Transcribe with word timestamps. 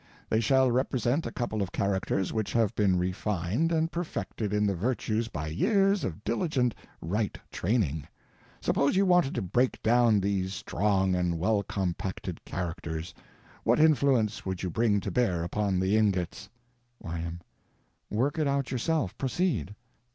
They 0.31 0.39
shall 0.39 0.71
represent 0.71 1.27
a 1.27 1.31
couple 1.31 1.61
of 1.61 1.71
characters 1.71 2.33
which 2.33 2.53
have 2.53 2.73
been 2.73 2.97
refined 2.97 3.71
and 3.71 3.91
perfected 3.91 4.51
in 4.51 4.65
the 4.65 4.73
virtues 4.73 5.27
by 5.27 5.45
years 5.49 6.03
of 6.03 6.23
diligent 6.23 6.73
right 7.01 7.37
training. 7.51 8.07
Suppose 8.61 8.95
you 8.95 9.05
wanted 9.05 9.35
to 9.35 9.43
break 9.43 9.79
down 9.83 10.19
these 10.19 10.55
strong 10.55 11.13
and 11.13 11.37
well 11.37 11.61
compacted 11.61 12.43
characters—what 12.45 13.79
influence 13.79 14.43
would 14.43 14.63
you 14.63 14.71
bring 14.71 15.01
to 15.01 15.11
bear 15.11 15.43
upon 15.43 15.79
the 15.79 15.95
ingots? 15.95 16.49
Y.M. 16.99 17.39
Work 18.09 18.39
it 18.39 18.47
out 18.47 18.71
yourself. 18.71 19.15
Proceed. 19.19 19.75